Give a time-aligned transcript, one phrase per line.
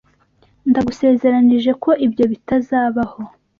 [0.69, 3.21] Ndagusezeranije ko ibyo bitazabaho.